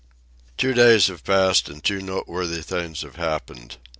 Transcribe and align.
Two 0.57 0.73
days 0.73 1.09
have 1.09 1.23
passed, 1.23 1.69
and 1.69 1.83
two 1.83 2.01
noteworthy 2.01 2.63
things 2.63 3.03
have 3.03 3.17
happened. 3.17 3.77